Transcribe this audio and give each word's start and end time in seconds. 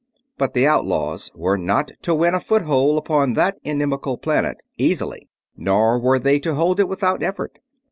But 0.39 0.55
the 0.55 0.65
outlaws 0.65 1.29
were 1.35 1.59
not 1.59 1.91
to 2.01 2.15
win 2.15 2.33
a 2.33 2.39
foothold 2.39 2.97
upon 2.97 3.33
that 3.33 3.57
inimical 3.63 4.17
planet 4.17 4.57
easily, 4.75 5.29
nor 5.55 5.99
were 5.99 6.17
they 6.17 6.39
to 6.39 6.55
hold 6.55 6.79
it 6.79 6.89
without 6.89 7.21
effort. 7.21 7.59